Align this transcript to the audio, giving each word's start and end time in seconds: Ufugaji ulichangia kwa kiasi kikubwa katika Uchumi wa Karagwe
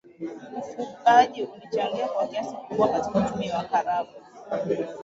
Ufugaji 0.81 1.43
ulichangia 1.43 2.07
kwa 2.07 2.27
kiasi 2.27 2.55
kikubwa 2.55 2.87
katika 2.89 3.19
Uchumi 3.19 3.51
wa 3.51 3.63
Karagwe 3.63 4.13